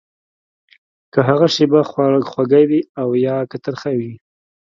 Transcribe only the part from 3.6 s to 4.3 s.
ترخه وي.